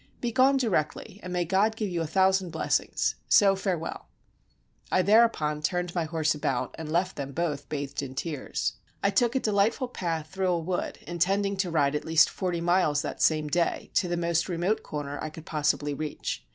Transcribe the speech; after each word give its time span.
Be 0.19 0.31
gone 0.31 0.57
directly, 0.57 1.19
and 1.21 1.31
may 1.31 1.45
God 1.45 1.75
give 1.75 1.91
you 1.91 2.01
a 2.01 2.07
thou 2.07 2.31
sand 2.31 2.51
blessings! 2.51 3.13
so 3.29 3.55
farewell." 3.55 4.07
I 4.91 5.03
thereupon 5.03 5.61
turned 5.61 5.93
my 5.93 6.05
horse 6.05 6.33
about, 6.33 6.73
and 6.79 6.91
left 6.91 7.17
them 7.17 7.33
both 7.33 7.69
bathed 7.69 8.01
in 8.01 8.15
tears. 8.15 8.77
I 9.03 9.11
took 9.11 9.35
a 9.35 9.39
delightful 9.39 9.89
path 9.89 10.25
through 10.31 10.49
a 10.53 10.57
wood, 10.57 10.97
intending 11.05 11.55
to 11.57 11.69
ride 11.69 11.93
at 11.93 12.03
least 12.03 12.31
forty 12.31 12.61
miles 12.61 13.03
that 13.03 13.21
same 13.21 13.47
day, 13.47 13.91
to 13.93 14.07
the 14.07 14.17
most 14.17 14.49
remote 14.49 14.81
corner 14.81 15.19
I 15.21 15.29
could 15.29 15.45
possibly 15.45 15.93
reach. 15.93 16.47